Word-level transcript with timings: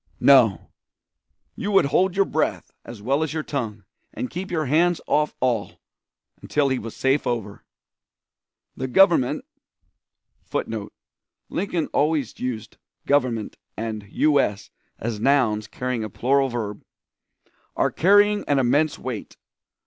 "No; 0.19 0.71
you 1.55 1.69
would 1.73 1.85
hold 1.85 2.15
your 2.15 2.25
breath 2.25 2.71
as 2.83 3.03
well 3.03 3.21
as 3.21 3.35
your 3.35 3.43
tongue, 3.43 3.83
and 4.11 4.31
keep 4.31 4.49
your 4.49 4.65
hands 4.65 4.99
off 5.05 5.35
all, 5.39 5.73
until 6.41 6.69
he 6.69 6.79
was 6.79 6.95
safe 6.95 7.27
over. 7.27 7.63
"The 8.75 8.87
government 8.87 9.45
[Footnote: 10.45 10.91
Lincoln 11.49 11.85
always 11.93 12.39
used 12.39 12.77
"Government" 13.05 13.57
and 13.77 14.07
"U. 14.09 14.39
S." 14.39 14.71
as 14.97 15.19
nouns 15.19 15.67
carrying 15.67 16.03
a 16.03 16.09
plural 16.09 16.49
verb.] 16.49 16.83
are 17.75 17.91
carrying 17.91 18.43
an 18.47 18.57
immense 18.57 18.97
weight. 18.97 19.37